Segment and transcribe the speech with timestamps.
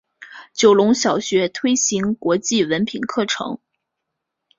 [0.51, 3.59] 九龙小学推行国际文凭课程。